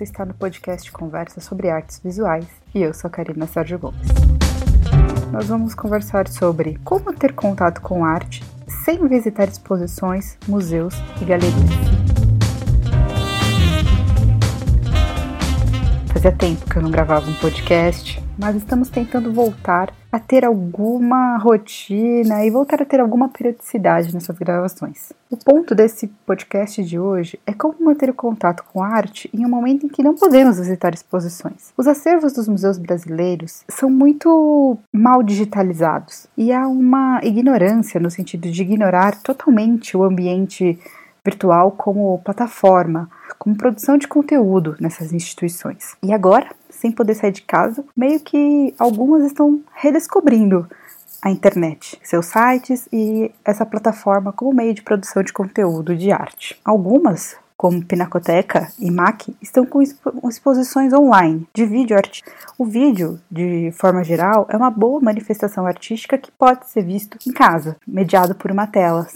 você 0.00 0.04
está 0.04 0.24
no 0.24 0.32
podcast 0.32 0.90
Conversa 0.90 1.42
sobre 1.42 1.68
Artes 1.68 2.00
Visuais 2.02 2.46
e 2.74 2.80
eu 2.80 2.94
sou 2.94 3.08
a 3.08 3.10
Karina 3.10 3.46
Sérgio 3.46 3.78
Gomes. 3.78 4.08
Nós 5.30 5.46
vamos 5.48 5.74
conversar 5.74 6.26
sobre 6.26 6.78
como 6.82 7.12
ter 7.12 7.34
contato 7.34 7.82
com 7.82 8.02
arte 8.02 8.42
sem 8.66 9.06
visitar 9.06 9.46
exposições, 9.46 10.38
museus 10.48 10.94
e 11.20 11.24
galerias. 11.26 11.89
Fazia 16.20 16.36
tempo 16.36 16.68
que 16.68 16.76
eu 16.76 16.82
não 16.82 16.90
gravava 16.90 17.30
um 17.30 17.34
podcast, 17.36 18.22
mas 18.38 18.54
estamos 18.54 18.90
tentando 18.90 19.32
voltar 19.32 19.90
a 20.12 20.18
ter 20.18 20.44
alguma 20.44 21.38
rotina 21.38 22.44
e 22.44 22.50
voltar 22.50 22.82
a 22.82 22.84
ter 22.84 23.00
alguma 23.00 23.30
periodicidade 23.30 24.12
nessas 24.12 24.36
gravações. 24.36 25.14
O 25.30 25.36
ponto 25.38 25.74
desse 25.74 26.08
podcast 26.26 26.84
de 26.84 26.98
hoje 26.98 27.40
é 27.46 27.54
como 27.54 27.76
manter 27.80 28.10
o 28.10 28.14
contato 28.14 28.62
com 28.70 28.82
a 28.82 28.88
arte 28.88 29.30
em 29.32 29.46
um 29.46 29.48
momento 29.48 29.86
em 29.86 29.88
que 29.88 30.02
não 30.02 30.14
podemos 30.14 30.58
visitar 30.58 30.92
exposições. 30.92 31.72
Os 31.74 31.86
acervos 31.86 32.34
dos 32.34 32.46
museus 32.46 32.76
brasileiros 32.76 33.64
são 33.66 33.88
muito 33.88 34.76
mal 34.92 35.22
digitalizados 35.22 36.26
e 36.36 36.52
há 36.52 36.68
uma 36.68 37.20
ignorância 37.22 37.98
no 37.98 38.10
sentido 38.10 38.50
de 38.50 38.60
ignorar 38.60 39.22
totalmente 39.22 39.96
o 39.96 40.04
ambiente 40.04 40.78
virtual 41.24 41.72
como 41.72 42.20
plataforma 42.24 43.08
como 43.38 43.56
produção 43.56 43.96
de 43.96 44.06
conteúdo 44.06 44.76
nessas 44.78 45.12
instituições. 45.12 45.96
E 46.02 46.12
agora, 46.12 46.50
sem 46.68 46.92
poder 46.92 47.14
sair 47.14 47.32
de 47.32 47.42
casa, 47.42 47.82
meio 47.96 48.20
que 48.20 48.74
algumas 48.78 49.24
estão 49.24 49.62
redescobrindo 49.74 50.68
a 51.22 51.30
internet, 51.30 51.98
seus 52.02 52.26
sites 52.26 52.88
e 52.92 53.30
essa 53.44 53.66
plataforma 53.66 54.32
como 54.32 54.54
meio 54.54 54.74
de 54.74 54.82
produção 54.82 55.22
de 55.22 55.32
conteúdo 55.32 55.96
de 55.96 56.12
arte. 56.12 56.58
Algumas, 56.64 57.36
como 57.56 57.84
Pinacoteca 57.84 58.68
e 58.78 58.90
MAC, 58.90 59.36
estão 59.40 59.66
com 59.66 59.82
exposições 60.28 60.92
online 60.92 61.46
de 61.54 61.66
vídeo 61.66 61.96
arte. 61.96 62.22
O 62.58 62.64
vídeo, 62.64 63.20
de 63.30 63.70
forma 63.72 64.02
geral, 64.02 64.46
é 64.50 64.56
uma 64.56 64.70
boa 64.70 65.00
manifestação 65.00 65.66
artística 65.66 66.16
que 66.16 66.32
pode 66.32 66.70
ser 66.70 66.82
visto 66.82 67.18
em 67.26 67.32
casa, 67.32 67.76
mediado 67.86 68.34
por 68.34 68.50
uma 68.50 68.66
tela, 68.66 69.06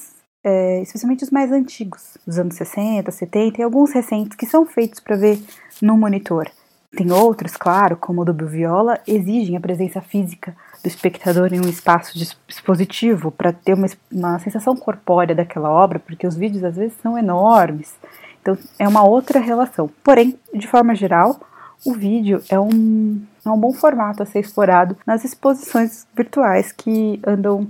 é, 0.45 0.83
especialmente 0.83 1.25
os 1.25 1.31
mais 1.31 1.50
antigos, 1.50 2.19
dos 2.27 2.39
anos 2.39 2.55
60, 2.55 3.11
70 3.11 3.61
e 3.61 3.64
alguns 3.64 3.92
recentes 3.92 4.37
que 4.37 4.45
são 4.45 4.67
feitos 4.67 5.00
para 5.00 5.17
ver 5.17 5.41
no 5.81 5.97
monitor. 5.97 6.50
Tem 6.95 7.11
outros, 7.11 7.56
claro, 7.56 7.97
como 7.97 8.23
o 8.23 8.25
do 8.25 8.47
Viola, 8.47 9.00
exigem 9.06 9.56
a 9.56 9.61
presença 9.61 10.00
física 10.00 10.55
do 10.83 10.87
espectador 10.87 11.53
em 11.53 11.59
um 11.59 11.69
espaço 11.69 12.17
dispositivo 12.47 13.33
para 13.33 13.53
ter 13.53 13.75
uma, 13.75 13.87
uma 14.12 14.39
sensação 14.39 14.77
corpórea 14.77 15.34
daquela 15.34 15.70
obra, 15.70 15.98
porque 15.98 16.27
os 16.27 16.37
vídeos 16.37 16.62
às 16.62 16.77
vezes 16.77 16.97
são 17.03 17.19
enormes. 17.19 17.95
Então 18.41 18.56
é 18.78 18.87
uma 18.87 19.03
outra 19.03 19.41
relação. 19.41 19.91
Porém, 20.05 20.39
de 20.53 20.69
forma 20.69 20.95
geral, 20.95 21.41
o 21.84 21.95
vídeo 21.95 22.42
é 22.48 22.61
um, 22.61 23.20
é 23.45 23.50
um 23.50 23.59
bom 23.59 23.72
formato 23.72 24.22
a 24.22 24.27
ser 24.27 24.41
explorado 24.41 24.97
nas 25.06 25.25
exposições 25.25 26.06
virtuais 26.15 26.70
que 26.70 27.20
andam 27.27 27.67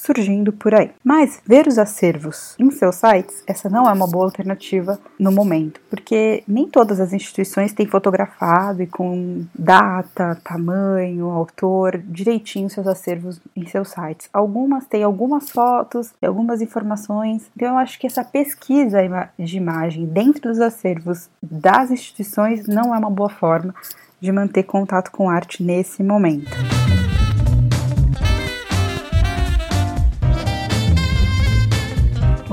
surgindo 0.00 0.52
por 0.52 0.74
aí. 0.74 0.90
Mas 1.04 1.40
ver 1.46 1.66
os 1.66 1.78
acervos 1.78 2.54
em 2.58 2.70
seus 2.70 2.96
sites, 2.96 3.42
essa 3.46 3.68
não 3.68 3.88
é 3.88 3.92
uma 3.92 4.06
boa 4.06 4.24
alternativa 4.24 4.98
no 5.18 5.30
momento, 5.30 5.80
porque 5.90 6.42
nem 6.48 6.68
todas 6.68 7.00
as 7.00 7.12
instituições 7.12 7.72
têm 7.72 7.86
fotografado 7.86 8.82
e 8.82 8.86
com 8.86 9.44
data, 9.54 10.40
tamanho, 10.42 11.30
autor, 11.30 11.98
direitinho 11.98 12.70
seus 12.70 12.86
acervos 12.86 13.40
em 13.54 13.66
seus 13.66 13.88
sites. 13.90 14.28
Algumas 14.32 14.86
têm 14.86 15.02
algumas 15.02 15.50
fotos, 15.50 16.12
algumas 16.22 16.60
informações. 16.60 17.50
Então 17.54 17.68
eu 17.68 17.78
acho 17.78 17.98
que 17.98 18.06
essa 18.06 18.24
pesquisa 18.24 18.98
de 19.38 19.56
imagem 19.56 20.06
dentro 20.06 20.50
dos 20.50 20.60
acervos 20.60 21.28
das 21.42 21.90
instituições 21.90 22.66
não 22.66 22.94
é 22.94 22.98
uma 22.98 23.10
boa 23.10 23.28
forma 23.28 23.74
de 24.20 24.30
manter 24.32 24.64
contato 24.64 25.10
com 25.10 25.28
arte 25.28 25.62
nesse 25.62 26.02
momento. 26.02 26.50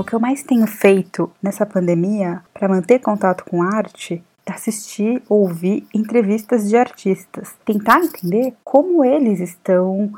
Que 0.08 0.14
eu 0.14 0.20
mais 0.20 0.42
tenho 0.42 0.66
feito 0.66 1.30
nessa 1.42 1.66
pandemia 1.66 2.40
para 2.54 2.66
manter 2.66 2.98
contato 2.98 3.44
com 3.44 3.62
arte 3.62 4.24
é 4.46 4.52
assistir, 4.52 5.22
ouvir 5.28 5.86
entrevistas 5.94 6.66
de 6.66 6.78
artistas, 6.78 7.54
tentar 7.62 8.00
entender 8.00 8.54
como 8.64 9.04
eles 9.04 9.38
estão 9.38 10.10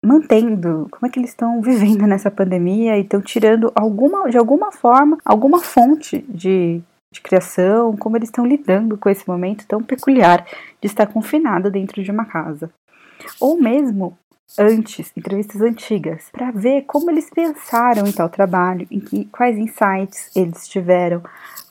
mantendo, 0.00 0.86
como 0.92 1.06
é 1.06 1.08
que 1.08 1.18
eles 1.18 1.30
estão 1.30 1.60
vivendo 1.60 2.06
nessa 2.06 2.30
pandemia 2.30 2.96
e 2.96 3.00
estão 3.00 3.20
tirando 3.20 3.72
alguma, 3.74 4.30
de 4.30 4.38
alguma 4.38 4.70
forma, 4.70 5.18
alguma 5.24 5.58
fonte 5.58 6.24
de, 6.28 6.80
de 7.10 7.20
criação, 7.20 7.96
como 7.96 8.16
eles 8.16 8.28
estão 8.28 8.46
lidando 8.46 8.96
com 8.96 9.10
esse 9.10 9.26
momento 9.26 9.66
tão 9.66 9.82
peculiar 9.82 10.46
de 10.80 10.86
estar 10.86 11.06
confinado 11.06 11.68
dentro 11.68 12.00
de 12.00 12.12
uma 12.12 12.26
casa. 12.26 12.70
Ou 13.40 13.60
mesmo 13.60 14.16
antes, 14.58 15.12
entrevistas 15.16 15.60
antigas, 15.60 16.24
para 16.32 16.50
ver 16.50 16.82
como 16.82 17.10
eles 17.10 17.30
pensaram 17.30 18.06
em 18.06 18.12
tal 18.12 18.28
trabalho, 18.28 18.86
em 18.90 19.00
que, 19.00 19.24
quais 19.26 19.56
insights 19.56 20.30
eles 20.34 20.68
tiveram, 20.68 21.22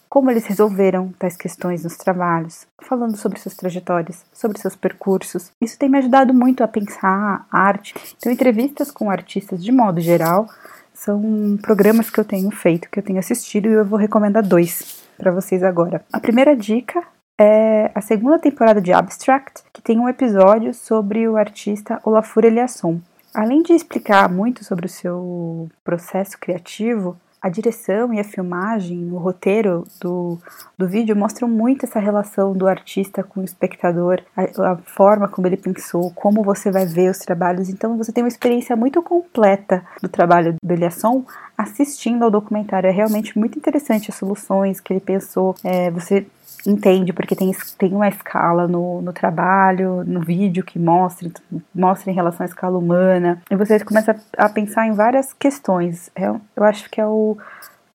como 0.10 0.30
eles 0.30 0.46
resolveram 0.46 1.14
tais 1.18 1.38
questões 1.38 1.84
nos 1.84 1.96
trabalhos, 1.96 2.68
falando 2.82 3.16
sobre 3.16 3.40
suas 3.40 3.56
trajetórias, 3.56 4.26
sobre 4.34 4.60
seus 4.60 4.76
percursos. 4.76 5.52
Isso 5.62 5.80
tem 5.80 5.90
me 5.90 6.00
ajudado 6.00 6.34
muito 6.34 6.64
a 6.64 6.68
pensar 6.68 7.48
a 7.50 7.60
arte. 7.60 7.94
Então, 8.18 8.32
entrevistas 8.32 8.92
com 8.92 9.10
artistas 9.10 9.64
de 9.64 9.72
modo 9.72 10.02
geral 10.02 10.50
são 10.94 11.58
programas 11.62 12.10
que 12.10 12.20
eu 12.20 12.26
tenho 12.26 12.52
feito, 12.52 12.90
que 12.90 13.00
eu 13.00 13.04
tenho 13.04 13.20
assistido 13.20 13.70
e 13.70 13.74
eu 13.74 13.86
vou 13.86 13.98
recomendar 13.98 14.46
dois 14.46 15.02
para 15.18 15.32
vocês 15.32 15.64
agora. 15.64 16.04
A 16.12 16.20
primeira 16.20 16.56
dica 16.56 17.04
é 17.42 17.92
a 17.96 18.02
segunda 18.02 18.38
temporada 18.38 18.80
de 18.80 18.94
Abstract, 18.94 19.64
que 19.74 19.82
tem 19.82 20.00
um 20.00 20.08
episódio 20.08 20.76
sobre 20.76 21.28
o 21.28 21.36
artista 21.36 22.00
Olafur 22.04 22.46
Eliasson. 22.46 23.02
Além 23.34 23.64
de 23.64 23.74
explicar 23.74 24.30
muito 24.30 24.64
sobre 24.64 24.86
o 24.86 24.90
seu 24.90 25.68
processo 25.84 26.38
criativo, 26.38 27.18
a 27.42 27.50
direção 27.50 28.14
e 28.14 28.20
a 28.20 28.24
filmagem, 28.24 29.12
o 29.12 29.18
roteiro 29.18 29.88
do, 30.00 30.38
do 30.78 30.88
vídeo 30.88 31.16
mostram 31.16 31.48
muito 31.48 31.86
essa 31.86 32.00
relação 32.00 32.54
do 32.54 32.68
artista 32.68 33.24
com 33.24 33.42
o 33.42 33.44
espectador, 33.44 34.22
a, 34.38 34.74
a, 34.74 34.78
forma 34.78 35.28
como 35.28 35.48
ele 35.48 35.58
pensou, 35.58 36.12
como 36.14 36.44
você 36.44 36.70
vai 36.70 36.86
ver 36.86 37.10
os 37.10 37.18
trabalhos. 37.18 37.70
Então 37.70 37.98
você 37.98 38.12
tem 38.12 38.24
uma 38.24 38.28
experiência 38.28 38.76
muito 38.76 39.02
completa 39.02 39.84
do 40.00 40.08
trabalho 40.08 40.54
do 40.64 40.72
Eliasson 40.72 41.26
assistindo 41.58 42.24
ao 42.24 42.30
documentário. 42.30 42.88
É 42.88 42.92
realmente 42.92 43.36
muito 43.36 43.58
interessante 43.58 44.12
as 44.12 44.18
soluções 44.18 44.80
que 44.80 44.94
ele 44.94 45.00
pensou. 45.00 45.56
É, 45.64 45.90
você 45.90 46.28
entende, 46.66 47.14
porque 47.14 47.36
tem, 47.36 47.52
tem 47.78 47.94
uma 47.94 48.08
escala 48.08 48.68
no, 48.68 49.02
no 49.02 49.14
trabalho, 49.14 50.04
no 50.06 50.22
vídeo 50.22 50.64
que 50.64 50.78
mostra, 50.78 51.30
mostra 51.74 52.12
em 52.12 52.16
relação 52.16 52.44
à 52.44 52.48
escala 52.48 52.78
humana, 52.78 53.42
e 53.50 53.56
você 53.56 53.80
começa 53.80 54.16
a 54.38 54.50
pensar 54.50 54.88
em 54.88 54.94
várias 54.94 55.34
questões. 55.34 56.10
É, 56.16 56.28
eu 56.28 56.64
acho 56.64 56.90
que 56.90 57.00
é 57.00 57.06
o 57.06 57.38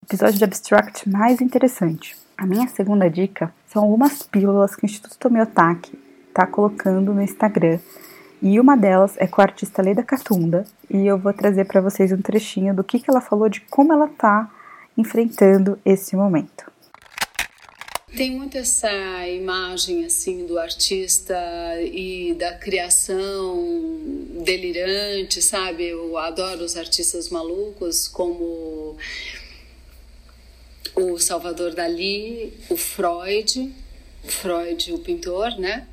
episódio 0.04 0.38
de 0.38 0.44
Abstract 0.44 1.08
mais 1.08 1.40
interessante. 1.40 2.16
A 2.36 2.46
minha 2.46 2.68
segunda 2.68 3.08
dica 3.08 3.52
são 3.66 3.82
algumas 3.82 4.22
pílulas 4.22 4.76
que 4.76 4.84
o 4.84 4.86
Instituto 4.86 5.18
Tomiotaki 5.18 5.98
está 6.28 6.46
colocando 6.46 7.14
no 7.14 7.22
Instagram. 7.22 7.78
E 8.42 8.60
uma 8.60 8.76
delas 8.76 9.14
é 9.16 9.26
com 9.26 9.40
a 9.40 9.44
artista 9.44 9.80
Leda 9.80 10.02
Catunda, 10.02 10.64
e 10.90 11.06
eu 11.06 11.18
vou 11.18 11.32
trazer 11.32 11.64
para 11.64 11.80
vocês 11.80 12.12
um 12.12 12.20
trechinho 12.20 12.74
do 12.74 12.84
que, 12.84 13.00
que 13.00 13.10
ela 13.10 13.20
falou 13.20 13.48
de 13.48 13.60
como 13.62 13.92
ela 13.92 14.06
está 14.06 14.50
enfrentando 14.96 15.78
esse 15.84 16.14
momento. 16.14 16.65
Tem 18.16 18.30
muito 18.30 18.56
essa 18.56 19.28
imagem 19.28 20.06
assim 20.06 20.46
do 20.46 20.58
artista 20.58 21.36
e 21.82 22.32
da 22.32 22.54
criação 22.54 23.62
delirante, 24.42 25.42
sabe? 25.42 25.88
Eu 25.88 26.16
adoro 26.16 26.64
os 26.64 26.78
artistas 26.78 27.28
malucos 27.28 28.08
como 28.08 28.96
o 30.94 31.18
Salvador 31.18 31.74
Dali, 31.74 32.54
o 32.70 32.76
Freud, 32.78 33.70
Freud, 34.24 34.94
o 34.94 34.98
pintor, 35.00 35.58
né? 35.58 35.86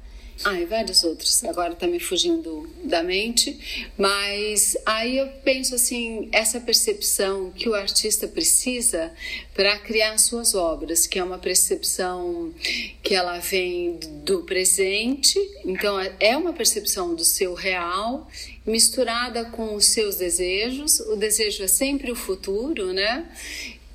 Ah, 0.43 0.59
e 0.59 0.65
vários 0.65 1.03
outros. 1.03 1.43
Agora 1.45 1.75
tá 1.75 1.87
me 1.87 1.99
fugindo 1.99 2.69
da 2.83 3.03
mente. 3.03 3.91
Mas 3.97 4.75
aí 4.85 5.17
eu 5.17 5.27
penso 5.43 5.75
assim, 5.75 6.29
essa 6.31 6.59
percepção 6.59 7.51
que 7.51 7.69
o 7.69 7.73
artista 7.73 8.27
precisa 8.27 9.11
para 9.53 9.77
criar 9.79 10.17
suas 10.17 10.55
obras, 10.55 11.05
que 11.07 11.19
é 11.19 11.23
uma 11.23 11.37
percepção 11.37 12.53
que 13.01 13.13
ela 13.13 13.39
vem 13.39 13.99
do 14.23 14.43
presente, 14.43 15.39
então 15.63 15.99
é 16.19 16.35
uma 16.35 16.53
percepção 16.53 17.13
do 17.13 17.23
seu 17.23 17.53
real 17.53 18.27
misturada 18.65 19.45
com 19.45 19.75
os 19.75 19.85
seus 19.85 20.15
desejos. 20.15 20.99
O 21.01 21.15
desejo 21.15 21.63
é 21.63 21.67
sempre 21.67 22.11
o 22.11 22.15
futuro, 22.15 22.93
né? 22.93 23.29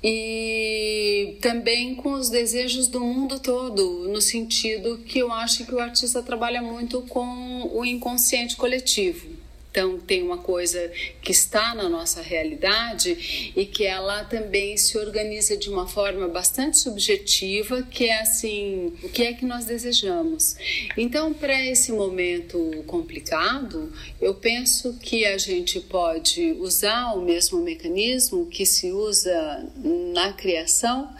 E 0.03 1.37
também 1.41 1.95
com 1.95 2.13
os 2.13 2.29
desejos 2.29 2.87
do 2.87 3.01
mundo 3.01 3.39
todo, 3.39 4.07
no 4.07 4.21
sentido 4.21 4.97
que 4.99 5.19
eu 5.19 5.31
acho 5.31 5.65
que 5.65 5.75
o 5.75 5.79
artista 5.79 6.23
trabalha 6.23 6.61
muito 6.61 7.01
com 7.03 7.69
o 7.73 7.83
inconsciente 7.83 8.55
coletivo. 8.55 9.38
Então, 9.71 9.99
tem 9.99 10.23
uma 10.23 10.39
coisa 10.39 10.91
que 11.21 11.31
está 11.31 11.75
na 11.75 11.87
nossa 11.87 12.23
realidade 12.23 13.53
e 13.55 13.65
que 13.67 13.85
ela 13.85 14.23
também 14.23 14.75
se 14.77 14.97
organiza 14.97 15.55
de 15.55 15.69
uma 15.69 15.87
forma 15.87 16.27
bastante 16.27 16.79
subjetiva, 16.79 17.83
que 17.83 18.05
é 18.05 18.19
assim: 18.19 18.93
o 19.03 19.09
que 19.09 19.21
é 19.21 19.33
que 19.33 19.45
nós 19.45 19.65
desejamos? 19.65 20.55
Então, 20.97 21.33
para 21.33 21.63
esse 21.63 21.91
momento 21.91 22.83
complicado, 22.87 23.93
eu 24.19 24.33
penso 24.33 24.97
que 24.99 25.23
a 25.25 25.37
gente 25.37 25.79
pode 25.81 26.53
usar 26.53 27.13
o 27.13 27.21
mesmo 27.21 27.61
mecanismo 27.61 28.47
que 28.47 28.65
se 28.65 28.91
usa 28.91 29.67
na 30.13 30.33
criação 30.33 31.13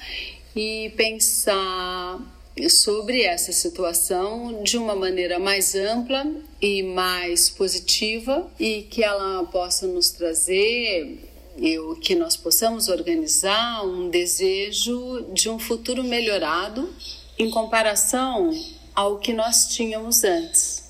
e 0.55 0.91
pensar 0.97 2.19
sobre 2.67 3.21
essa 3.21 3.51
situação 3.51 4.63
de 4.63 4.75
uma 4.77 4.95
maneira 4.95 5.37
mais 5.37 5.75
ampla 5.75 6.25
e 6.61 6.83
mais 6.83 7.49
positiva 7.49 8.49
e 8.59 8.83
que 8.83 9.03
ela 9.03 9.43
possa 9.45 9.87
nos 9.87 10.09
trazer 10.09 11.29
eu, 11.57 11.95
que 11.95 12.15
nós 12.15 12.37
possamos 12.37 12.87
organizar 12.87 13.85
um 13.85 14.09
desejo 14.09 15.25
de 15.33 15.49
um 15.49 15.59
futuro 15.59 16.03
melhorado 16.03 16.89
em 17.37 17.49
comparação 17.49 18.49
ao 18.95 19.19
que 19.19 19.33
nós 19.33 19.67
tínhamos 19.67 20.23
antes 20.23 20.88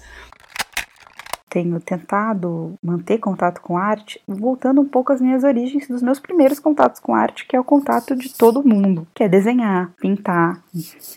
tenho 1.50 1.80
tentado 1.80 2.76
manter 2.84 3.18
contato 3.18 3.62
com 3.62 3.78
arte, 3.78 4.22
voltando 4.28 4.82
um 4.82 4.88
pouco 4.88 5.12
às 5.12 5.20
minhas 5.20 5.44
origens 5.44 5.88
dos 5.88 6.02
meus 6.02 6.20
primeiros 6.20 6.60
contatos 6.60 7.00
com 7.00 7.16
arte, 7.16 7.46
que 7.48 7.56
é 7.56 7.60
o 7.60 7.64
contato 7.64 8.16
de 8.16 8.34
todo 8.34 8.68
mundo, 8.68 9.08
que 9.14 9.24
é 9.24 9.30
desenhar, 9.30 9.92
pintar, 10.00 10.62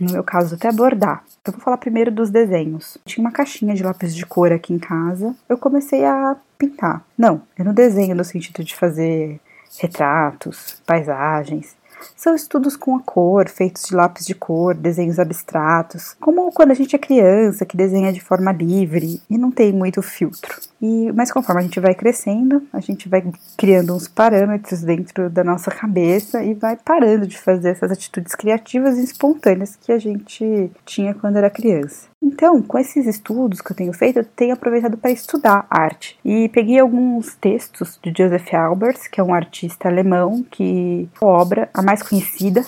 no 0.01 0.13
meu 0.13 0.25
caso 0.25 0.55
até 0.55 0.73
bordar. 0.73 1.23
Eu 1.45 1.53
vou 1.53 1.61
falar 1.61 1.77
primeiro 1.77 2.11
dos 2.11 2.31
desenhos. 2.31 2.97
Tinha 3.05 3.25
uma 3.25 3.33
caixinha 3.33 3.75
de 3.75 3.83
lápis 3.83 4.15
de 4.15 4.25
cor 4.25 4.53
aqui 4.53 4.73
em 4.73 4.79
casa. 4.79 5.35
Eu 5.49 5.59
comecei 5.59 6.05
a 6.05 6.37
pintar. 6.57 7.05
Não, 7.19 7.43
eu 7.59 7.65
não 7.65 7.75
desenho 7.75 8.15
no 8.15 8.25
sentido 8.25 8.65
de 8.65 8.75
fazer 8.75 9.41
retratos, 9.81 10.81
paisagens. 10.87 11.77
São 12.17 12.35
estudos 12.35 12.77
com 12.77 12.97
a 12.97 13.01
cor, 13.01 13.49
feitos 13.49 13.85
de 13.85 13.95
lápis 13.95 14.27
de 14.27 14.35
cor, 14.35 14.75
desenhos 14.75 15.19
abstratos, 15.19 16.15
como 16.21 16.51
quando 16.53 16.71
a 16.71 16.75
gente 16.75 16.97
é 16.97 16.99
criança, 16.99 17.65
que 17.65 17.77
desenha 17.77 18.13
de 18.13 18.21
forma 18.21 18.53
livre 18.53 19.21
e 19.29 19.39
não 19.39 19.51
tem 19.51 19.73
muito 19.73 20.03
filtro. 20.03 20.61
E, 20.81 21.13
mas 21.13 21.31
conforme 21.31 21.61
a 21.61 21.65
gente 21.65 21.81
vai 21.81 21.95
crescendo, 21.95 22.63
a 22.73 22.81
gente 22.81 23.09
vai 23.09 23.25
criando 23.57 23.95
uns 23.95 24.09
parâmetros 24.09 24.83
dentro 24.83 25.31
da 25.31 25.45
nossa 25.45 25.71
cabeça 25.71 26.43
e 26.43 26.55
vai 26.55 26.77
parando 26.77 27.27
de 27.27 27.39
fazer 27.39 27.71
essas 27.71 27.91
atitudes 27.91 28.35
criativas 28.35 28.99
e 28.99 29.05
espontâneas 29.05 29.77
que 29.77 29.93
a 29.93 29.99
gente 29.99 30.71
tinha 30.85 31.15
quando 31.15 31.37
era 31.37 31.51
criança. 31.51 32.12
Então, 32.23 32.63
com 32.63 32.79
esses 32.79 33.05
estudos 33.07 33.61
que 33.61 33.73
eu 33.73 33.77
tenho 33.77 33.93
feito, 33.93 34.21
eu 34.21 34.25
tenho 34.25 34.55
aproveitado 34.55 34.97
para 34.97 35.11
estudar 35.11 35.67
arte. 35.69 36.17
E 36.25 36.49
peguei 36.51 36.79
alguns 36.79 37.35
textos 37.35 37.99
de 38.01 38.13
Joseph 38.17 38.55
Albers, 38.55 39.09
que 39.09 39.21
é 39.21 39.25
um 39.25 39.35
artista 39.35 39.89
alemão, 39.89 40.45
que 40.49 41.09
a 41.21 41.27
obra, 41.27 41.69
a 41.75 41.83
mais 41.83 42.01
conhecida, 42.01 42.65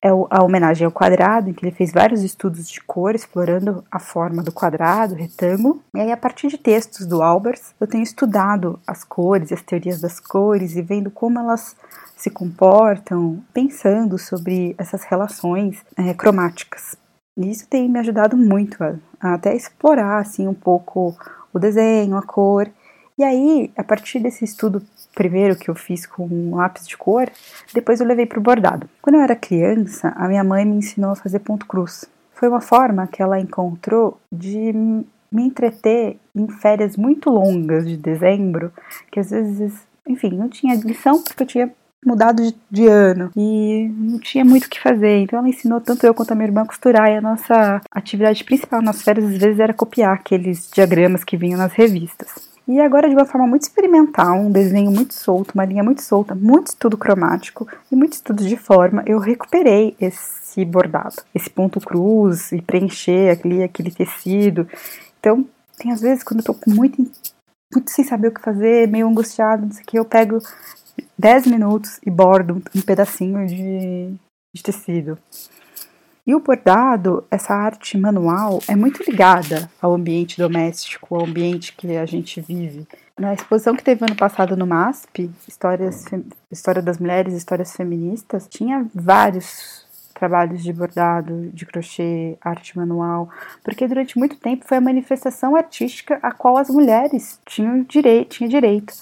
é 0.00 0.08
a 0.08 0.42
homenagem 0.42 0.84
ao 0.84 0.92
quadrado, 0.92 1.48
em 1.48 1.52
que 1.52 1.64
ele 1.64 1.74
fez 1.74 1.92
vários 1.92 2.22
estudos 2.22 2.68
de 2.68 2.80
cor, 2.82 3.14
explorando 3.14 3.84
a 3.90 3.98
forma 3.98 4.42
do 4.42 4.52
quadrado, 4.52 5.14
retângulo. 5.14 5.82
E 5.94 6.00
aí, 6.00 6.12
a 6.12 6.16
partir 6.16 6.48
de 6.48 6.58
textos 6.58 7.06
do 7.06 7.22
Albers, 7.22 7.74
eu 7.80 7.86
tenho 7.86 8.02
estudado 8.02 8.78
as 8.86 9.04
cores, 9.04 9.52
as 9.52 9.62
teorias 9.62 10.00
das 10.00 10.20
cores 10.20 10.76
e 10.76 10.82
vendo 10.82 11.10
como 11.10 11.38
elas 11.38 11.76
se 12.16 12.30
comportam, 12.30 13.42
pensando 13.52 14.18
sobre 14.18 14.74
essas 14.78 15.04
relações 15.04 15.82
é, 15.96 16.12
cromáticas. 16.12 16.96
E 17.36 17.50
isso 17.50 17.66
tem 17.68 17.88
me 17.88 17.98
ajudado 17.98 18.36
muito 18.36 18.82
a, 18.82 18.94
a 19.20 19.34
até 19.34 19.54
explorar 19.54 20.18
assim 20.18 20.46
um 20.46 20.54
pouco 20.54 21.16
o 21.52 21.58
desenho, 21.58 22.16
a 22.16 22.22
cor. 22.22 22.70
E 23.16 23.22
aí, 23.22 23.70
a 23.76 23.84
partir 23.84 24.18
desse 24.18 24.44
estudo 24.44 24.82
primeiro 25.14 25.56
que 25.56 25.70
eu 25.70 25.74
fiz 25.74 26.04
com 26.04 26.26
um 26.26 26.56
lápis 26.56 26.86
de 26.86 26.96
cor, 26.96 27.30
depois 27.72 28.00
eu 28.00 28.06
levei 28.06 28.26
para 28.26 28.38
o 28.38 28.42
bordado. 28.42 28.88
Quando 29.00 29.16
eu 29.16 29.22
era 29.22 29.36
criança, 29.36 30.12
a 30.16 30.26
minha 30.26 30.42
mãe 30.42 30.64
me 30.64 30.76
ensinou 30.76 31.12
a 31.12 31.16
fazer 31.16 31.38
ponto 31.38 31.66
cruz. 31.66 32.04
Foi 32.32 32.48
uma 32.48 32.60
forma 32.60 33.06
que 33.06 33.22
ela 33.22 33.38
encontrou 33.38 34.18
de 34.30 34.72
me 34.72 35.42
entreter 35.42 36.18
em 36.34 36.48
férias 36.48 36.96
muito 36.96 37.30
longas 37.30 37.88
de 37.88 37.96
dezembro, 37.96 38.72
que 39.10 39.20
às 39.20 39.30
vezes, 39.30 39.72
enfim, 40.06 40.30
não 40.30 40.48
tinha 40.48 40.74
lição 40.74 41.22
porque 41.22 41.42
eu 41.44 41.46
tinha 41.46 41.72
mudado 42.04 42.42
de, 42.42 42.54
de, 42.70 42.86
ano 42.86 43.30
e 43.36 43.88
não 43.96 44.18
tinha 44.18 44.44
muito 44.44 44.64
o 44.64 44.70
que 44.70 44.80
fazer. 44.80 45.18
Então 45.20 45.38
ela 45.38 45.48
ensinou 45.48 45.80
tanto 45.80 46.06
eu 46.06 46.14
quanto 46.14 46.32
a 46.32 46.34
minha 46.34 46.48
irmã 46.48 46.62
a 46.62 46.66
costurar 46.66 47.10
e 47.10 47.16
a 47.16 47.20
nossa 47.20 47.80
atividade 47.90 48.44
principal 48.44 48.82
nas 48.82 49.02
férias 49.02 49.26
às 49.26 49.38
vezes 49.38 49.58
era 49.58 49.72
copiar 49.72 50.14
aqueles 50.14 50.70
diagramas 50.72 51.24
que 51.24 51.36
vinham 51.36 51.58
nas 51.58 51.72
revistas. 51.72 52.54
E 52.66 52.80
agora, 52.80 53.08
de 53.08 53.14
uma 53.14 53.26
forma 53.26 53.46
muito 53.46 53.62
experimental, 53.62 54.38
um 54.38 54.50
desenho 54.50 54.90
muito 54.90 55.12
solto, 55.12 55.52
uma 55.54 55.66
linha 55.66 55.84
muito 55.84 56.00
solta, 56.00 56.34
muito 56.34 56.68
estudo 56.68 56.96
cromático 56.96 57.68
e 57.92 57.96
muito 57.96 58.14
estudo 58.14 58.42
de 58.42 58.56
forma, 58.56 59.02
eu 59.06 59.18
recuperei 59.18 59.94
esse 60.00 60.64
bordado, 60.64 61.16
esse 61.34 61.50
ponto 61.50 61.78
cruz 61.78 62.52
e 62.52 62.62
preencher 62.62 63.32
aquele, 63.32 63.62
aquele 63.62 63.90
tecido. 63.90 64.66
Então, 65.20 65.46
tem 65.76 65.92
às 65.92 66.00
vezes 66.00 66.24
quando 66.24 66.40
eu 66.40 66.54
tô 66.54 66.56
muito, 66.66 67.06
sem 67.86 68.04
saber 68.04 68.28
o 68.28 68.32
que 68.32 68.40
fazer, 68.40 68.88
meio 68.88 69.08
angustiado, 69.08 69.66
não 69.66 69.72
sei 69.72 69.82
o 69.82 69.86
que, 69.86 69.98
eu 69.98 70.04
pego 70.04 70.38
10 71.18 71.46
minutos 71.46 71.98
e 72.04 72.10
bordo 72.10 72.62
um 72.74 72.80
pedacinho 72.80 73.46
de, 73.46 74.14
de 74.54 74.62
tecido. 74.62 75.18
E 76.26 76.34
o 76.34 76.40
bordado, 76.40 77.22
essa 77.30 77.52
arte 77.52 77.98
manual, 77.98 78.58
é 78.66 78.74
muito 78.74 79.02
ligada 79.02 79.70
ao 79.80 79.92
ambiente 79.92 80.38
doméstico, 80.38 81.14
ao 81.14 81.26
ambiente 81.26 81.74
que 81.76 81.96
a 81.96 82.06
gente 82.06 82.40
vive. 82.40 82.86
Na 83.18 83.34
exposição 83.34 83.76
que 83.76 83.84
teve 83.84 84.04
ano 84.04 84.16
passado 84.16 84.56
no 84.56 84.66
MASP, 84.66 85.30
Histórias, 85.46 86.04
História 86.50 86.80
das 86.80 86.98
Mulheres, 86.98 87.34
Histórias 87.34 87.76
Feministas, 87.76 88.48
tinha 88.48 88.86
vários 88.94 89.83
trabalhos 90.14 90.62
de 90.62 90.72
bordado, 90.72 91.50
de 91.52 91.66
crochê, 91.66 92.38
arte 92.40 92.76
manual, 92.76 93.28
porque 93.62 93.86
durante 93.86 94.18
muito 94.18 94.36
tempo 94.36 94.64
foi 94.66 94.78
a 94.78 94.80
manifestação 94.80 95.56
artística 95.56 96.18
a 96.22 96.32
qual 96.32 96.56
as 96.56 96.68
mulheres 96.68 97.40
tinham 97.44 97.82
direito, 97.82 98.36
tinham 98.36 98.48
direito 98.48 98.94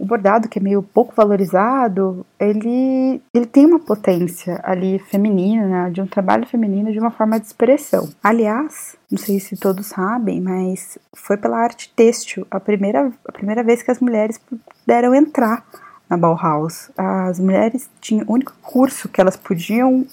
o 0.00 0.04
bordado, 0.06 0.48
que 0.48 0.58
é 0.58 0.62
meio 0.62 0.82
pouco 0.82 1.14
valorizado, 1.14 2.24
ele, 2.38 3.20
ele 3.34 3.44
tem 3.44 3.66
uma 3.66 3.78
potência 3.78 4.58
ali 4.64 4.98
feminina, 4.98 5.66
né, 5.66 5.90
de 5.90 6.00
um 6.00 6.06
trabalho 6.06 6.46
feminino 6.46 6.90
de 6.90 6.98
uma 6.98 7.10
forma 7.10 7.38
de 7.38 7.46
expressão. 7.46 8.08
Aliás, 8.22 8.96
não 9.10 9.18
sei 9.18 9.38
se 9.38 9.58
todos 9.58 9.88
sabem, 9.88 10.40
mas 10.40 10.98
foi 11.14 11.36
pela 11.36 11.58
arte 11.58 11.92
têxtil 11.94 12.46
a 12.50 12.58
primeira, 12.58 13.12
a 13.28 13.32
primeira 13.32 13.62
vez 13.62 13.82
que 13.82 13.90
as 13.90 14.00
mulheres 14.00 14.40
puderam 14.86 15.14
entrar 15.14 15.64
na 16.10 16.16
Bauhaus. 16.16 16.90
As 16.98 17.38
mulheres 17.38 17.88
tinham 18.00 18.26
o 18.26 18.32
único 18.32 18.52
curso 18.60 19.08
que 19.08 19.20
elas 19.20 19.36
podiam 19.36 20.04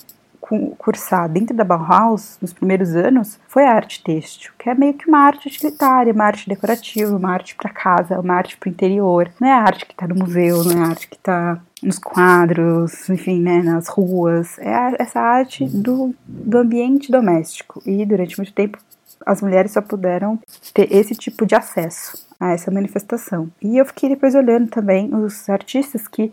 cursar 0.77 1.27
dentro 1.27 1.55
da 1.55 1.63
Bauhaus 1.63 2.37
nos 2.41 2.53
primeiros 2.53 2.95
anos 2.95 3.39
foi 3.47 3.65
a 3.65 3.73
arte 3.73 4.01
têxtil, 4.01 4.51
que 4.57 4.69
é 4.69 4.73
meio 4.73 4.93
que 4.93 5.07
uma 5.07 5.19
arte 5.19 5.47
utilitária, 5.47 6.13
uma 6.13 6.23
arte 6.23 6.47
decorativa, 6.47 7.15
uma 7.15 7.31
arte 7.31 7.55
para 7.55 7.69
casa, 7.69 8.19
uma 8.19 8.35
arte 8.35 8.57
para 8.57 8.69
o 8.69 8.71
interior. 8.71 9.29
Não 9.39 9.47
é 9.47 9.51
a 9.51 9.61
arte 9.61 9.85
que 9.85 9.93
está 9.93 10.07
no 10.07 10.15
museu, 10.15 10.63
não 10.63 10.83
é 10.83 10.85
a 10.85 10.89
arte 10.89 11.07
que 11.07 11.15
está 11.15 11.59
nos 11.83 11.99
quadros, 11.99 13.09
enfim, 13.09 13.41
né, 13.41 13.61
nas 13.61 13.87
ruas. 13.87 14.57
É 14.59 14.73
a, 14.73 14.93
essa 14.99 15.19
arte 15.19 15.65
do, 15.65 16.15
do 16.25 16.57
ambiente 16.59 17.11
doméstico. 17.11 17.81
E 17.85 18.05
durante 18.05 18.37
muito 18.37 18.53
tempo 18.53 18.77
as 19.25 19.41
mulheres 19.41 19.71
só 19.71 19.81
puderam 19.81 20.39
ter 20.73 20.93
esse 20.93 21.13
tipo 21.13 21.45
de 21.45 21.55
acesso 21.55 22.26
a 22.39 22.51
essa 22.51 22.71
manifestação. 22.71 23.49
E 23.61 23.77
eu 23.77 23.85
fiquei 23.85 24.09
depois 24.09 24.35
olhando 24.35 24.69
também 24.69 25.13
os 25.13 25.49
artistas 25.49 26.07
que 26.07 26.31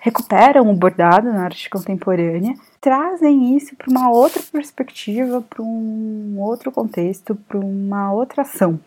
recuperam 0.00 0.70
o 0.70 0.74
bordado 0.74 1.32
na 1.32 1.44
arte 1.44 1.68
contemporânea 1.68 2.54
trazem 2.80 3.56
isso 3.56 3.76
para 3.76 3.90
uma 3.90 4.10
outra 4.10 4.42
perspectiva, 4.50 5.42
para 5.42 5.62
um 5.62 6.36
outro 6.38 6.72
contexto, 6.72 7.34
para 7.46 7.58
uma 7.58 8.12
outra 8.12 8.42
ação, 8.42 8.80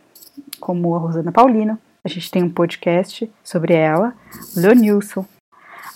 como 0.60 0.96
a 0.96 1.00
Rosana 1.00 1.32
Paulino. 1.32 1.78
A 2.04 2.10
gente 2.10 2.32
tem 2.32 2.44
um 2.44 2.50
podcast 2.50 3.32
sobre 3.44 3.74
ela, 3.74 4.14
Leonilson, 4.58 5.26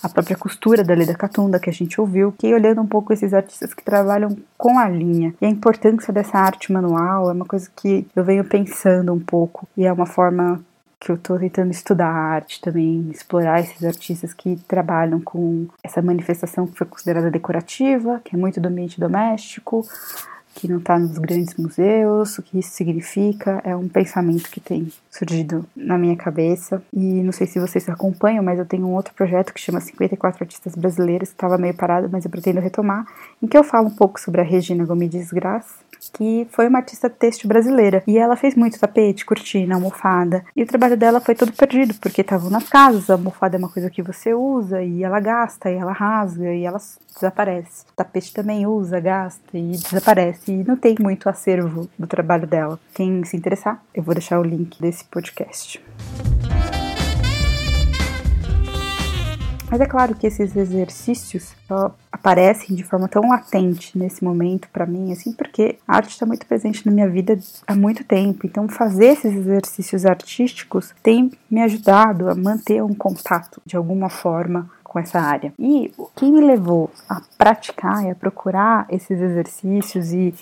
a 0.02 0.08
própria 0.08 0.36
costura 0.36 0.84
da 0.84 0.94
Leda 0.94 1.14
Catunda 1.14 1.58
que 1.58 1.70
a 1.70 1.72
gente 1.72 2.00
ouviu, 2.00 2.32
que 2.36 2.52
olhando 2.52 2.80
um 2.80 2.86
pouco 2.86 3.12
esses 3.12 3.34
artistas 3.34 3.74
que 3.74 3.82
trabalham 3.82 4.36
com 4.56 4.78
a 4.78 4.88
linha. 4.88 5.34
E 5.40 5.46
a 5.46 5.48
importância 5.48 6.12
dessa 6.12 6.38
arte 6.38 6.72
manual 6.72 7.30
é 7.30 7.32
uma 7.32 7.44
coisa 7.44 7.68
que 7.74 8.06
eu 8.14 8.24
venho 8.24 8.44
pensando 8.44 9.12
um 9.12 9.20
pouco. 9.20 9.66
E 9.76 9.84
é 9.84 9.92
uma 9.92 10.06
forma 10.06 10.60
que 11.00 11.10
eu 11.10 11.16
estou 11.16 11.38
tentando 11.38 11.70
estudar 11.70 12.08
arte 12.08 12.60
também, 12.60 13.08
explorar 13.10 13.60
esses 13.60 13.84
artistas 13.84 14.34
que 14.34 14.56
trabalham 14.66 15.20
com 15.20 15.68
essa 15.82 16.02
manifestação 16.02 16.66
que 16.66 16.76
foi 16.76 16.86
considerada 16.86 17.30
decorativa, 17.30 18.20
que 18.24 18.34
é 18.34 18.38
muito 18.38 18.60
do 18.60 18.66
ambiente 18.66 18.98
doméstico, 18.98 19.86
que 20.58 20.66
não 20.66 20.78
está 20.78 20.98
nos 20.98 21.16
grandes 21.18 21.54
museus, 21.54 22.36
o 22.36 22.42
que 22.42 22.58
isso 22.58 22.70
significa. 22.70 23.60
É 23.64 23.76
um 23.76 23.88
pensamento 23.88 24.50
que 24.50 24.58
tem 24.58 24.90
surgido 25.08 25.64
na 25.76 25.96
minha 25.96 26.16
cabeça. 26.16 26.82
E 26.92 27.22
não 27.22 27.30
sei 27.30 27.46
se 27.46 27.60
vocês 27.60 27.88
acompanham, 27.88 28.42
mas 28.42 28.58
eu 28.58 28.66
tenho 28.66 28.84
um 28.84 28.92
outro 28.92 29.14
projeto 29.14 29.54
que 29.54 29.60
chama 29.60 29.80
54 29.80 30.42
Artistas 30.42 30.74
Brasileiros, 30.74 31.28
que 31.28 31.36
estava 31.36 31.56
meio 31.56 31.74
parado, 31.74 32.08
mas 32.10 32.24
eu 32.24 32.30
pretendo 32.30 32.58
retomar, 32.58 33.06
em 33.42 33.46
que 33.46 33.56
eu 33.56 33.64
falo 33.64 33.88
um 33.88 33.94
pouco 33.94 34.20
sobre 34.20 34.40
a 34.40 34.44
Regina 34.44 34.84
Gomes 34.84 35.32
Graça, 35.32 35.88
que 36.12 36.46
foi 36.50 36.68
uma 36.68 36.78
artista 36.78 37.10
têxtil 37.10 37.48
brasileira. 37.48 38.02
E 38.06 38.18
ela 38.18 38.36
fez 38.36 38.54
muito 38.54 38.78
tapete, 38.78 39.24
cortina, 39.24 39.74
almofada. 39.74 40.44
E 40.54 40.62
o 40.62 40.66
trabalho 40.66 40.96
dela 40.96 41.20
foi 41.20 41.34
todo 41.34 41.52
perdido, 41.52 41.94
porque 42.00 42.20
estavam 42.20 42.50
nas 42.50 42.68
casas, 42.68 43.10
a 43.10 43.14
almofada 43.14 43.56
é 43.56 43.58
uma 43.58 43.68
coisa 43.68 43.90
que 43.90 44.02
você 44.02 44.34
usa, 44.34 44.82
e 44.82 45.02
ela 45.02 45.20
gasta, 45.20 45.70
e 45.70 45.74
ela 45.74 45.92
rasga, 45.92 46.52
e 46.54 46.64
ela 46.64 46.78
desaparece. 47.14 47.84
O 47.90 47.96
tapete 47.96 48.32
também 48.32 48.66
usa, 48.66 49.00
gasta 49.00 49.56
e 49.56 49.72
desaparece. 49.72 50.52
E 50.52 50.64
não 50.64 50.76
tem 50.76 50.96
muito 51.00 51.28
acervo 51.28 51.88
do 51.98 52.06
trabalho 52.06 52.46
dela. 52.46 52.78
Quem 52.94 53.24
se 53.24 53.36
interessar, 53.36 53.82
eu 53.94 54.02
vou 54.02 54.14
deixar 54.14 54.38
o 54.38 54.44
link 54.44 54.80
desse 54.80 55.04
podcast. 55.04 55.82
Mas 59.70 59.80
é 59.82 59.86
claro 59.86 60.14
que 60.14 60.26
esses 60.26 60.56
exercícios 60.56 61.54
só 61.66 61.94
aparecem 62.10 62.74
de 62.74 62.82
forma 62.82 63.06
tão 63.06 63.28
latente 63.28 63.96
nesse 63.98 64.24
momento 64.24 64.66
para 64.72 64.86
mim, 64.86 65.12
assim, 65.12 65.32
porque 65.32 65.78
a 65.86 65.96
arte 65.96 66.10
está 66.10 66.24
muito 66.24 66.46
presente 66.46 66.86
na 66.86 66.90
minha 66.90 67.08
vida 67.08 67.38
há 67.66 67.74
muito 67.74 68.02
tempo. 68.02 68.46
Então, 68.46 68.66
fazer 68.66 69.08
esses 69.08 69.34
exercícios 69.34 70.06
artísticos 70.06 70.94
tem 71.02 71.30
me 71.50 71.62
ajudado 71.62 72.30
a 72.30 72.34
manter 72.34 72.82
um 72.82 72.94
contato 72.94 73.60
de 73.66 73.76
alguma 73.76 74.08
forma 74.08 74.70
com 74.82 74.98
essa 74.98 75.20
área. 75.20 75.52
E 75.58 75.92
o 75.98 76.06
que 76.06 76.30
me 76.30 76.40
levou 76.40 76.90
a 77.06 77.20
praticar 77.36 78.04
e 78.04 78.10
a 78.10 78.14
procurar 78.14 78.86
esses 78.88 79.20
exercícios 79.20 80.12
e 80.12 80.34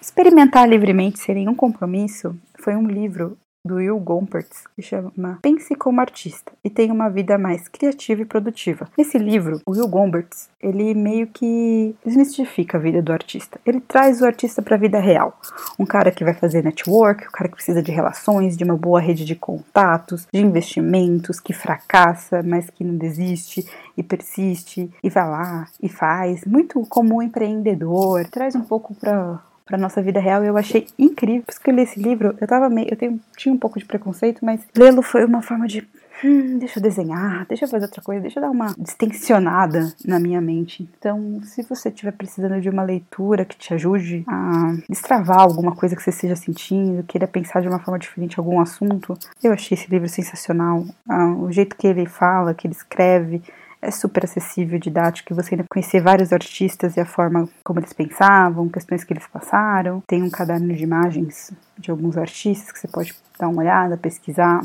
experimentar 0.00 0.68
livremente 0.68 1.20
sem 1.20 1.36
nenhum 1.36 1.54
compromisso 1.54 2.34
foi 2.58 2.74
um 2.74 2.86
livro 2.86 3.38
do 3.64 3.76
Will 3.76 3.98
Gompertz, 4.00 4.64
que 4.74 4.82
chama 4.82 5.38
Pense 5.40 5.74
como 5.76 6.00
Artista 6.00 6.52
e 6.64 6.70
tenha 6.70 6.92
uma 6.92 7.08
vida 7.08 7.38
mais 7.38 7.68
criativa 7.68 8.22
e 8.22 8.24
produtiva. 8.24 8.88
Nesse 8.98 9.18
livro, 9.18 9.60
o 9.64 9.70
Will 9.70 9.86
Gompertz, 9.86 10.50
ele 10.60 10.94
meio 10.94 11.28
que 11.28 11.94
desmistifica 12.04 12.76
a 12.76 12.80
vida 12.80 13.00
do 13.00 13.12
artista. 13.12 13.60
Ele 13.64 13.80
traz 13.80 14.20
o 14.20 14.26
artista 14.26 14.60
para 14.60 14.74
a 14.74 14.78
vida 14.78 14.98
real. 14.98 15.38
Um 15.78 15.86
cara 15.86 16.10
que 16.10 16.24
vai 16.24 16.34
fazer 16.34 16.64
network, 16.64 17.28
um 17.28 17.30
cara 17.30 17.48
que 17.48 17.54
precisa 17.54 17.82
de 17.82 17.92
relações, 17.92 18.56
de 18.56 18.64
uma 18.64 18.76
boa 18.76 19.00
rede 19.00 19.24
de 19.24 19.36
contatos, 19.36 20.26
de 20.32 20.40
investimentos, 20.40 21.38
que 21.38 21.52
fracassa, 21.52 22.42
mas 22.42 22.68
que 22.68 22.82
não 22.82 22.96
desiste 22.96 23.64
e 23.96 24.02
persiste 24.02 24.90
e 25.02 25.08
vai 25.08 25.28
lá 25.28 25.68
e 25.80 25.88
faz. 25.88 26.44
Muito 26.44 26.84
como 26.88 27.16
um 27.16 27.22
empreendedor, 27.22 28.26
traz 28.28 28.56
um 28.56 28.62
pouco 28.62 28.94
para 28.94 29.40
para 29.64 29.78
nossa 29.78 30.02
vida 30.02 30.20
real 30.20 30.44
e 30.44 30.46
eu 30.46 30.56
achei 30.56 30.86
incrível. 30.98 31.42
Por 31.42 31.52
isso 31.52 31.60
que 31.60 31.70
eu 31.70 31.74
li 31.74 31.82
esse 31.82 32.00
livro, 32.00 32.36
eu 32.40 32.46
tava 32.46 32.68
meio, 32.68 32.88
eu 32.90 32.96
tenho, 32.96 33.20
tinha 33.36 33.54
um 33.54 33.58
pouco 33.58 33.78
de 33.78 33.84
preconceito, 33.84 34.44
mas 34.44 34.60
lê-lo 34.76 35.02
foi 35.02 35.24
uma 35.24 35.42
forma 35.42 35.66
de 35.66 35.86
hum, 36.24 36.58
deixa 36.58 36.78
eu 36.78 36.82
desenhar, 36.82 37.46
deixa 37.46 37.64
eu 37.64 37.68
fazer 37.68 37.84
outra 37.86 38.02
coisa, 38.02 38.20
deixa 38.20 38.38
eu 38.38 38.42
dar 38.42 38.50
uma 38.50 38.74
distensionada 38.78 39.92
na 40.04 40.18
minha 40.18 40.40
mente. 40.40 40.88
Então, 40.98 41.40
se 41.44 41.62
você 41.62 41.88
estiver 41.88 42.12
precisando 42.12 42.60
de 42.60 42.68
uma 42.68 42.82
leitura 42.82 43.44
que 43.44 43.56
te 43.56 43.74
ajude 43.74 44.24
a 44.26 44.74
destravar 44.88 45.40
alguma 45.40 45.74
coisa 45.74 45.96
que 45.96 46.02
você 46.02 46.10
esteja 46.10 46.36
sentindo, 46.36 47.02
queira 47.04 47.26
pensar 47.26 47.60
de 47.60 47.68
uma 47.68 47.78
forma 47.78 47.98
diferente 47.98 48.38
algum 48.38 48.60
assunto, 48.60 49.18
eu 49.42 49.52
achei 49.52 49.76
esse 49.76 49.90
livro 49.90 50.08
sensacional. 50.08 50.84
Ah, 51.08 51.34
o 51.34 51.50
jeito 51.50 51.76
que 51.76 51.86
ele 51.86 52.06
fala, 52.06 52.54
que 52.54 52.66
ele 52.66 52.74
escreve, 52.74 53.42
é 53.82 53.90
super 53.90 54.24
acessível, 54.24 54.78
didático, 54.78 55.32
e 55.32 55.36
você 55.36 55.54
ainda 55.54 55.64
conhecer 55.68 56.00
vários 56.00 56.32
artistas 56.32 56.96
e 56.96 57.00
a 57.00 57.04
forma 57.04 57.48
como 57.64 57.80
eles 57.80 57.92
pensavam, 57.92 58.68
questões 58.68 59.02
que 59.02 59.12
eles 59.12 59.26
passaram. 59.26 60.00
Tem 60.06 60.22
um 60.22 60.30
caderno 60.30 60.72
de 60.72 60.84
imagens 60.84 61.50
de 61.76 61.90
alguns 61.90 62.16
artistas 62.16 62.70
que 62.70 62.78
você 62.78 62.86
pode 62.88 63.12
dar 63.38 63.48
uma 63.48 63.60
olhada, 63.60 63.96
pesquisar. 63.96 64.60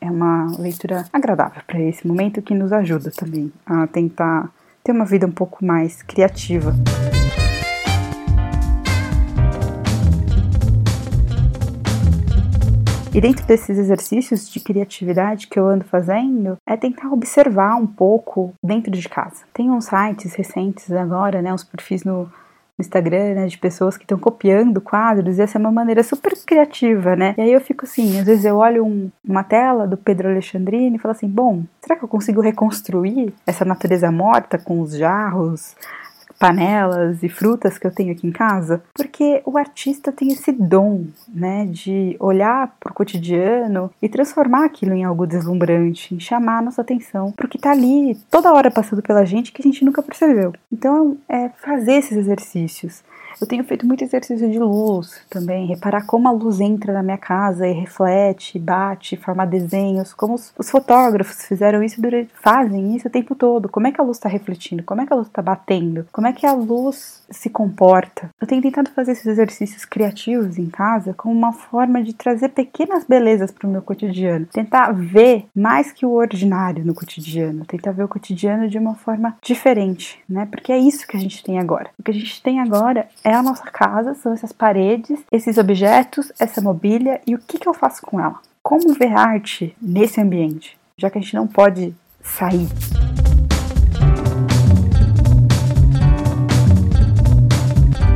É 0.00 0.08
uma 0.08 0.56
leitura 0.56 1.04
agradável 1.12 1.60
para 1.66 1.80
esse 1.80 2.06
momento 2.06 2.40
que 2.40 2.54
nos 2.54 2.72
ajuda 2.72 3.10
também 3.10 3.52
a 3.66 3.88
tentar 3.88 4.48
ter 4.84 4.92
uma 4.92 5.04
vida 5.04 5.26
um 5.26 5.32
pouco 5.32 5.64
mais 5.64 6.02
criativa. 6.02 6.72
E 13.14 13.20
dentro 13.20 13.46
desses 13.46 13.78
exercícios 13.78 14.48
de 14.48 14.60
criatividade 14.60 15.48
que 15.48 15.58
eu 15.58 15.66
ando 15.66 15.84
fazendo, 15.84 16.56
é 16.66 16.76
tentar 16.76 17.08
observar 17.08 17.76
um 17.76 17.86
pouco 17.86 18.52
dentro 18.62 18.90
de 18.90 19.08
casa. 19.08 19.44
Tem 19.52 19.70
uns 19.70 19.86
sites 19.86 20.34
recentes 20.34 20.92
agora, 20.92 21.42
né, 21.42 21.52
uns 21.52 21.64
perfis 21.64 22.04
no, 22.04 22.30
Instagram, 22.78 23.34
né, 23.34 23.46
de 23.46 23.58
pessoas 23.58 23.96
que 23.96 24.04
estão 24.04 24.18
copiando 24.18 24.80
quadros, 24.80 25.38
e 25.38 25.42
essa 25.42 25.58
é 25.58 25.60
uma 25.60 25.72
maneira 25.72 26.02
super 26.02 26.32
criativa, 26.46 27.16
né? 27.16 27.34
E 27.36 27.40
aí 27.40 27.52
eu 27.52 27.60
fico 27.60 27.84
assim, 27.84 28.18
às 28.18 28.24
vezes 28.24 28.44
eu 28.44 28.56
olho 28.56 28.84
um, 28.84 29.10
uma 29.26 29.42
tela 29.42 29.86
do 29.86 29.96
Pedro 29.96 30.28
Alexandrini 30.28 30.96
e 30.96 30.98
falo 30.98 31.12
assim, 31.12 31.28
bom, 31.28 31.64
será 31.80 31.96
que 31.96 32.04
eu 32.04 32.08
consigo 32.08 32.40
reconstruir 32.40 33.34
essa 33.46 33.64
natureza 33.64 34.12
morta 34.12 34.58
com 34.58 34.80
os 34.80 34.96
jarros, 34.96 35.74
panelas 36.38 37.22
e 37.22 37.28
frutas 37.28 37.78
que 37.78 37.86
eu 37.86 37.90
tenho 37.90 38.12
aqui 38.12 38.26
em 38.26 38.32
casa, 38.32 38.82
porque 38.94 39.42
o 39.44 39.58
artista 39.58 40.12
tem 40.12 40.28
esse 40.28 40.52
dom, 40.52 41.06
né, 41.28 41.66
de 41.66 42.16
olhar 42.20 42.74
para 42.78 42.92
o 42.92 42.94
cotidiano 42.94 43.90
e 44.00 44.08
transformar 44.08 44.64
aquilo 44.64 44.94
em 44.94 45.04
algo 45.04 45.26
deslumbrante, 45.26 46.14
em 46.14 46.20
chamar 46.20 46.58
a 46.58 46.62
nossa 46.62 46.82
atenção 46.82 47.32
para 47.32 47.46
o 47.46 47.48
que 47.48 47.56
está 47.56 47.72
ali 47.72 48.16
toda 48.30 48.52
hora 48.52 48.70
passando 48.70 49.02
pela 49.02 49.24
gente 49.24 49.52
que 49.52 49.60
a 49.60 49.64
gente 49.64 49.84
nunca 49.84 50.02
percebeu. 50.02 50.52
Então, 50.72 51.16
é 51.28 51.48
fazer 51.48 51.94
esses 51.94 52.16
exercícios, 52.16 53.02
eu 53.40 53.46
tenho 53.46 53.64
feito 53.64 53.86
muito 53.86 54.02
exercício 54.02 54.50
de 54.50 54.58
luz 54.58 55.20
também, 55.28 55.66
reparar 55.66 56.06
como 56.06 56.28
a 56.28 56.32
luz 56.32 56.60
entra 56.60 56.92
na 56.92 57.02
minha 57.02 57.18
casa 57.18 57.66
e 57.66 57.72
reflete, 57.72 58.58
bate, 58.58 59.16
forma 59.16 59.46
desenhos, 59.46 60.12
como 60.12 60.34
os, 60.34 60.52
os 60.58 60.70
fotógrafos 60.70 61.44
fizeram 61.46 61.82
isso 61.82 62.00
durante, 62.00 62.30
fazem 62.34 62.96
isso 62.96 63.08
o 63.08 63.10
tempo 63.10 63.34
todo. 63.34 63.68
Como 63.68 63.86
é 63.86 63.92
que 63.92 64.00
a 64.00 64.04
luz 64.04 64.16
está 64.16 64.28
refletindo? 64.28 64.82
Como 64.82 65.00
é 65.00 65.06
que 65.06 65.12
a 65.12 65.16
luz 65.16 65.28
está 65.28 65.42
batendo? 65.42 66.06
Como 66.12 66.26
é 66.26 66.32
que 66.32 66.46
a 66.46 66.52
luz 66.52 67.22
se 67.30 67.50
comporta? 67.50 68.30
Eu 68.40 68.46
tenho 68.46 68.62
tentado 68.62 68.90
fazer 68.90 69.12
esses 69.12 69.26
exercícios 69.26 69.84
criativos 69.84 70.58
em 70.58 70.66
casa 70.66 71.14
como 71.14 71.34
uma 71.34 71.52
forma 71.52 72.02
de 72.02 72.12
trazer 72.12 72.50
pequenas 72.50 73.04
belezas 73.04 73.50
para 73.50 73.68
o 73.68 73.70
meu 73.70 73.82
cotidiano, 73.82 74.46
tentar 74.46 74.92
ver 74.92 75.46
mais 75.54 75.92
que 75.92 76.06
o 76.06 76.12
ordinário 76.12 76.84
no 76.84 76.94
cotidiano, 76.94 77.64
tentar 77.64 77.92
ver 77.92 78.04
o 78.04 78.08
cotidiano 78.08 78.68
de 78.68 78.78
uma 78.78 78.94
forma 78.94 79.36
diferente, 79.42 80.18
né? 80.28 80.46
Porque 80.50 80.72
é 80.72 80.78
isso 80.78 81.06
que 81.06 81.16
a 81.16 81.20
gente 81.20 81.42
tem 81.42 81.58
agora. 81.58 81.90
O 81.98 82.02
que 82.02 82.10
a 82.10 82.14
gente 82.14 82.42
tem 82.42 82.60
agora 82.60 83.08
é 83.24 83.27
a 83.34 83.42
nossa 83.42 83.64
casa, 83.64 84.14
são 84.14 84.32
essas 84.32 84.52
paredes, 84.52 85.20
esses 85.30 85.58
objetos, 85.58 86.32
essa 86.38 86.60
mobília 86.60 87.20
e 87.26 87.34
o 87.34 87.38
que, 87.38 87.58
que 87.58 87.68
eu 87.68 87.74
faço 87.74 88.02
com 88.02 88.20
ela. 88.20 88.40
Como 88.62 88.92
ver 88.94 89.12
arte 89.12 89.76
nesse 89.80 90.20
ambiente, 90.20 90.78
já 90.96 91.10
que 91.10 91.18
a 91.18 91.20
gente 91.20 91.34
não 91.34 91.46
pode 91.46 91.94
sair. 92.22 92.68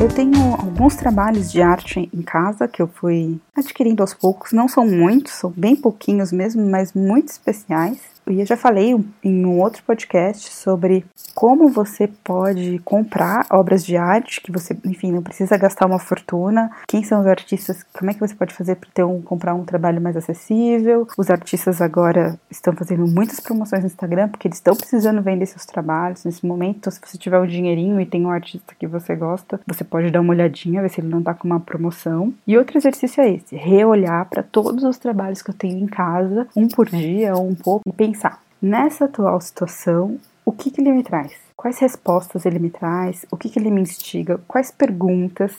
Eu 0.02 0.08
tenho 0.08 0.54
alguns 0.56 0.96
trabalhos 0.96 1.52
de 1.52 1.62
arte 1.62 2.10
em 2.12 2.22
casa 2.22 2.66
que 2.66 2.82
eu 2.82 2.88
fui 2.88 3.40
adquirindo 3.56 4.02
aos 4.02 4.12
poucos. 4.12 4.52
Não 4.52 4.66
são 4.66 4.84
muitos, 4.84 5.32
são 5.32 5.48
bem 5.56 5.76
pouquinhos 5.76 6.32
mesmo, 6.32 6.68
mas 6.68 6.92
muito 6.92 7.28
especiais. 7.28 8.11
E 8.28 8.40
eu 8.40 8.46
já 8.46 8.56
falei 8.56 8.94
em 9.22 9.46
um 9.46 9.60
outro 9.60 9.82
podcast 9.82 10.54
sobre 10.54 11.04
como 11.34 11.68
você 11.68 12.06
pode 12.06 12.78
comprar 12.84 13.46
obras 13.50 13.84
de 13.84 13.96
arte, 13.96 14.40
que 14.40 14.52
você, 14.52 14.76
enfim, 14.84 15.10
não 15.10 15.22
precisa 15.22 15.56
gastar 15.56 15.86
uma 15.86 15.98
fortuna. 15.98 16.70
Quem 16.86 17.02
são 17.02 17.20
os 17.20 17.26
artistas? 17.26 17.84
Como 17.92 18.10
é 18.10 18.14
que 18.14 18.20
você 18.20 18.34
pode 18.34 18.54
fazer 18.54 18.76
para 18.76 18.90
ter 18.92 19.04
um, 19.04 19.20
comprar 19.20 19.54
um 19.54 19.64
trabalho 19.64 20.00
mais 20.00 20.16
acessível? 20.16 21.06
Os 21.18 21.30
artistas 21.30 21.80
agora 21.80 22.38
estão 22.50 22.74
fazendo 22.74 23.06
muitas 23.06 23.40
promoções 23.40 23.82
no 23.82 23.86
Instagram 23.86 24.28
porque 24.28 24.46
eles 24.46 24.58
estão 24.58 24.76
precisando 24.76 25.22
vender 25.22 25.46
seus 25.46 25.66
trabalhos 25.66 26.24
nesse 26.24 26.46
momento. 26.46 26.90
Se 26.90 27.00
você 27.04 27.18
tiver 27.18 27.40
um 27.40 27.46
dinheirinho 27.46 28.00
e 28.00 28.06
tem 28.06 28.24
um 28.24 28.30
artista 28.30 28.74
que 28.78 28.86
você 28.86 29.16
gosta, 29.16 29.60
você 29.66 29.82
pode 29.82 30.10
dar 30.10 30.20
uma 30.20 30.32
olhadinha, 30.32 30.82
ver 30.82 30.90
se 30.90 31.00
ele 31.00 31.08
não 31.08 31.20
está 31.20 31.34
com 31.34 31.46
uma 31.46 31.60
promoção. 31.60 32.32
E 32.46 32.56
outro 32.56 32.78
exercício 32.78 33.20
é 33.20 33.34
esse: 33.34 33.56
reolhar 33.56 34.28
para 34.28 34.42
todos 34.42 34.84
os 34.84 34.98
trabalhos 34.98 35.42
que 35.42 35.50
eu 35.50 35.54
tenho 35.54 35.78
em 35.78 35.86
casa, 35.86 36.46
um 36.54 36.68
por 36.68 36.88
dia 36.88 37.34
ou 37.34 37.48
um 37.48 37.54
pouco, 37.54 37.88
e 37.88 37.92
pensar 38.12 38.42
nessa 38.60 39.06
atual 39.06 39.40
situação, 39.40 40.18
o 40.44 40.52
que, 40.52 40.70
que 40.70 40.82
ele 40.82 40.92
me 40.92 41.02
traz? 41.02 41.32
Quais 41.56 41.78
respostas 41.78 42.44
ele 42.44 42.58
me 42.58 42.68
traz? 42.68 43.24
O 43.30 43.38
que, 43.38 43.48
que 43.48 43.58
ele 43.58 43.70
me 43.70 43.80
instiga? 43.80 44.38
Quais 44.46 44.70
perguntas? 44.70 45.52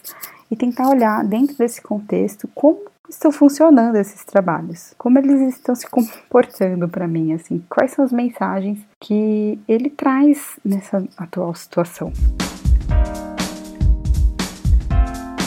E 0.51 0.55
tentar 0.55 0.87
olhar 0.87 1.23
dentro 1.25 1.57
desse 1.57 1.81
contexto 1.81 2.47
como 2.53 2.79
estão 3.09 3.31
funcionando 3.31 3.95
esses 3.95 4.23
trabalhos, 4.23 4.93
como 4.99 5.17
eles 5.17 5.55
estão 5.55 5.73
se 5.73 5.87
comportando 5.89 6.87
para 6.87 7.07
mim, 7.07 7.33
assim, 7.33 7.63
quais 7.67 7.91
são 7.91 8.05
as 8.05 8.11
mensagens 8.11 8.79
que 8.99 9.59
ele 9.67 9.89
traz 9.89 10.59
nessa 10.63 11.03
atual 11.17 11.55
situação. 11.55 12.13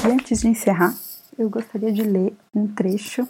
E 0.05 0.11
antes 0.11 0.41
de 0.41 0.49
encerrar, 0.49 0.93
eu 1.39 1.49
gostaria 1.49 1.93
de 1.93 2.03
ler 2.03 2.35
um 2.55 2.67
trecho 2.67 3.29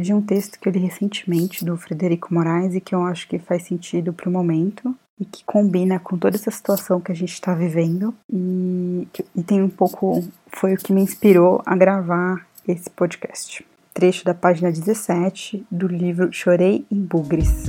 de 0.00 0.14
um 0.14 0.22
texto 0.22 0.58
que 0.58 0.66
eu 0.66 0.72
li 0.72 0.78
recentemente 0.78 1.64
do 1.64 1.76
Frederico 1.76 2.32
Moraes 2.32 2.74
e 2.74 2.80
que 2.80 2.94
eu 2.94 3.04
acho 3.04 3.28
que 3.28 3.38
faz 3.38 3.64
sentido 3.64 4.12
para 4.12 4.28
o 4.28 4.32
momento 4.32 4.96
e 5.18 5.24
que 5.24 5.44
combina 5.44 5.98
com 5.98 6.16
toda 6.16 6.36
essa 6.36 6.50
situação 6.50 7.00
que 7.00 7.12
a 7.12 7.14
gente 7.14 7.34
está 7.34 7.54
vivendo 7.54 8.14
e, 8.32 9.06
e 9.36 9.42
tem 9.42 9.62
um 9.62 9.68
pouco 9.68 10.24
foi 10.48 10.72
o 10.72 10.78
que 10.78 10.92
me 10.92 11.02
inspirou 11.02 11.62
a 11.66 11.76
gravar 11.76 12.46
esse 12.66 12.88
podcast. 12.88 13.64
Trecho 13.92 14.24
da 14.24 14.32
página 14.32 14.72
17 14.72 15.66
do 15.70 15.86
livro 15.86 16.32
Chorei 16.32 16.86
em 16.90 17.00
Bugres. 17.00 17.66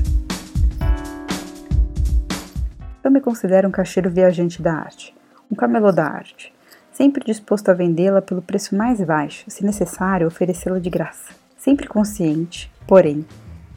Eu 3.03 3.11
me 3.11 3.19
considero 3.19 3.67
um 3.67 3.71
caixeiro 3.71 4.09
viajante 4.09 4.61
da 4.61 4.73
arte, 4.73 5.13
um 5.51 5.55
camelô 5.55 5.91
da 5.91 6.05
arte, 6.05 6.53
sempre 6.93 7.25
disposto 7.25 7.69
a 7.69 7.73
vendê-la 7.73 8.21
pelo 8.21 8.41
preço 8.41 8.75
mais 8.75 9.01
baixo, 9.01 9.43
se 9.50 9.65
necessário, 9.65 10.27
oferecê-la 10.27 10.79
de 10.79 10.89
graça. 10.89 11.40
Sempre 11.63 11.87
consciente, 11.87 12.71
porém, 12.87 13.23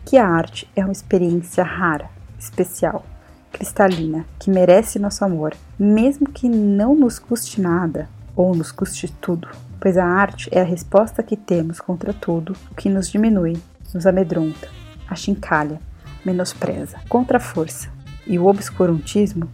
que 0.06 0.16
a 0.16 0.26
arte 0.26 0.66
é 0.74 0.82
uma 0.82 0.90
experiência 0.90 1.62
rara, 1.62 2.08
especial, 2.38 3.04
cristalina, 3.52 4.24
que 4.38 4.48
merece 4.50 4.98
nosso 4.98 5.22
amor, 5.22 5.54
mesmo 5.78 6.30
que 6.30 6.48
não 6.48 6.94
nos 6.94 7.18
custe 7.18 7.60
nada 7.60 8.08
ou 8.34 8.54
nos 8.54 8.72
custe 8.72 9.12
tudo, 9.20 9.48
pois 9.78 9.98
a 9.98 10.06
arte 10.06 10.48
é 10.50 10.62
a 10.62 10.64
resposta 10.64 11.22
que 11.22 11.36
temos 11.36 11.78
contra 11.78 12.14
tudo 12.14 12.56
o 12.70 12.74
que 12.74 12.88
nos 12.88 13.10
diminui, 13.10 13.60
nos 13.92 14.06
amedronta, 14.06 14.66
achincalha, 15.06 15.78
menospreza, 16.24 16.98
contra 17.06 17.36
a 17.36 17.40
força 17.40 17.90
e 18.26 18.38
o 18.38 18.46
obscurantismo, 18.46 19.46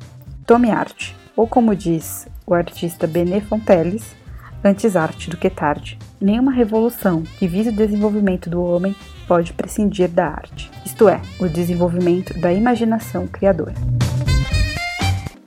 tome 0.46 0.70
arte, 0.70 1.16
ou 1.34 1.49
como 1.49 1.75
diz 1.75 2.28
o 2.46 2.54
artista 2.54 3.08
Bené 3.08 3.40
Fonteles, 3.40 4.14
antes 4.62 4.94
arte 4.94 5.28
do 5.28 5.37
que 5.37 5.50
tarde. 5.50 5.99
Nenhuma 6.21 6.53
revolução 6.53 7.23
que 7.23 7.49
vise 7.49 7.71
o 7.71 7.73
desenvolvimento 7.73 8.50
do 8.50 8.62
homem 8.62 8.95
pode 9.27 9.55
prescindir 9.55 10.11
da 10.11 10.27
arte, 10.27 10.71
isto 10.85 11.09
é, 11.09 11.19
o 11.39 11.49
desenvolvimento 11.49 12.39
da 12.39 12.53
imaginação 12.53 13.27
criadora. 13.27 13.73